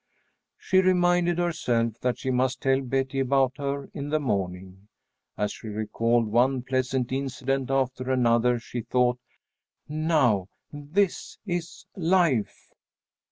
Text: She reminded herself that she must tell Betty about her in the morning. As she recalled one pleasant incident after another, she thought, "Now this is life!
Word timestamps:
She 0.57 0.79
reminded 0.81 1.37
herself 1.37 1.99
that 1.99 2.17
she 2.17 2.31
must 2.31 2.59
tell 2.63 2.81
Betty 2.81 3.19
about 3.19 3.57
her 3.59 3.85
in 3.93 4.09
the 4.09 4.19
morning. 4.19 4.87
As 5.37 5.51
she 5.51 5.67
recalled 5.67 6.25
one 6.25 6.63
pleasant 6.63 7.11
incident 7.11 7.69
after 7.69 8.09
another, 8.11 8.57
she 8.57 8.81
thought, 8.81 9.19
"Now 9.87 10.49
this 10.73 11.37
is 11.45 11.85
life! 11.95 12.71